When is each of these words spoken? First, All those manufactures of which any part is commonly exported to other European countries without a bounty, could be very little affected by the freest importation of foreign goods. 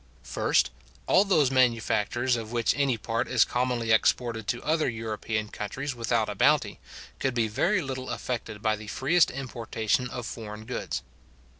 First, 0.23 0.71
All 1.05 1.23
those 1.23 1.51
manufactures 1.51 2.35
of 2.35 2.51
which 2.51 2.75
any 2.75 2.97
part 2.97 3.27
is 3.27 3.45
commonly 3.45 3.91
exported 3.91 4.47
to 4.47 4.63
other 4.63 4.89
European 4.89 5.49
countries 5.49 5.93
without 5.93 6.27
a 6.27 6.33
bounty, 6.33 6.79
could 7.19 7.35
be 7.35 7.47
very 7.47 7.83
little 7.83 8.09
affected 8.09 8.63
by 8.63 8.75
the 8.75 8.87
freest 8.87 9.29
importation 9.29 10.09
of 10.09 10.25
foreign 10.25 10.65
goods. 10.65 11.03